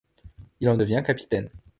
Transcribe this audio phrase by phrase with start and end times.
[0.61, 1.51] Il en devient capitaine.